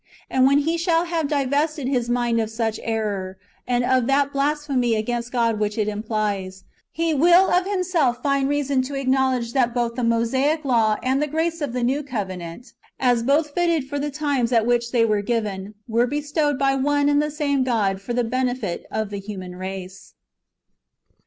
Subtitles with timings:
[0.31, 4.95] And when he shall have divested his mind of such error, and of that blasphemy
[4.95, 9.93] against God which it implies, he will of himself find reason to acknowledge that both
[9.93, 14.09] the Mosaic law and the grace of the new covenant, as both fitted for the
[14.09, 18.13] times [at which they were given], were bestowed by one and the same God for
[18.13, 20.15] the benefit of the human race.